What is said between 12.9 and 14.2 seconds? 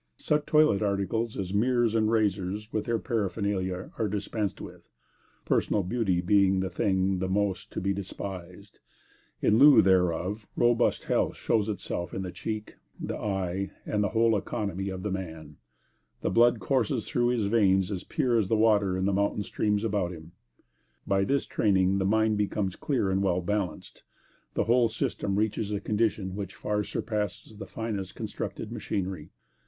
the eye, and the